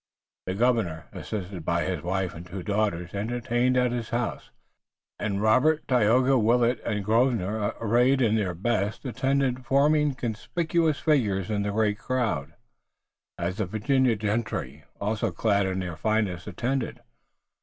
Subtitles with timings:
[0.47, 4.49] The governor, assisted by his wife and two daughters, entertained at his house,
[5.19, 11.67] and Robert, Tayoga, Willet, and Grosvenor, arrayed in their best, attended, forming conspicuous figures in
[11.67, 12.55] a great crowd,
[13.37, 17.01] as the Virginia gentry, also clad in their finest, attended.